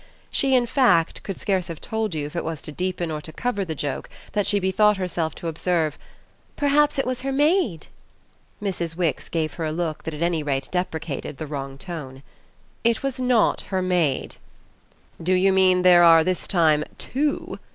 She 0.31 0.55
in 0.55 0.65
fact 0.65 1.21
could 1.21 1.39
scarce 1.39 1.67
have 1.67 1.79
told 1.79 2.15
you 2.15 2.25
if 2.25 2.35
it 2.35 2.43
was 2.43 2.63
to 2.63 2.71
deepen 2.71 3.11
or 3.11 3.21
to 3.21 3.31
cover 3.31 3.63
the 3.63 3.75
joke 3.75 4.09
that 4.31 4.47
she 4.47 4.59
bethought 4.59 4.97
herself 4.97 5.35
to 5.35 5.47
observe: 5.47 5.99
"Perhaps 6.55 6.97
it 6.97 7.05
was 7.05 7.21
her 7.21 7.31
maid." 7.31 7.85
Mrs. 8.63 8.95
Wix 8.95 9.29
gave 9.29 9.53
her 9.53 9.65
a 9.65 9.71
look 9.71 10.01
that 10.05 10.15
at 10.15 10.23
any 10.23 10.41
rate 10.41 10.69
deprecated 10.71 11.37
the 11.37 11.45
wrong 11.45 11.77
tone. 11.77 12.23
"It 12.83 13.03
was 13.03 13.19
not 13.19 13.61
her 13.69 13.83
maid." 13.83 14.37
"Do 15.21 15.33
you 15.33 15.53
mean 15.53 15.83
there 15.83 16.01
are 16.03 16.23
this 16.23 16.47
time 16.47 16.83
two?" 16.97 17.59